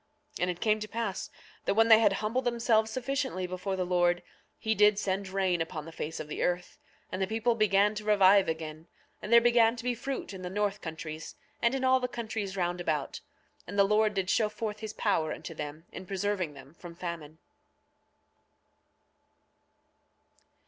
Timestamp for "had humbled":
1.99-2.43